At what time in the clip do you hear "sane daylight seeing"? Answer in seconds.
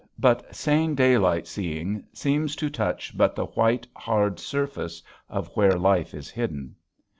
0.55-2.03